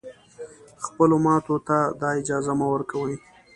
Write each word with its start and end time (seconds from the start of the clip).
خپلو 0.85 1.15
ماتو 1.25 1.55
ته 1.67 1.77
دا 2.01 2.09
اجازه 2.21 2.53
مه 2.59 2.67
ورکوی 2.73 3.15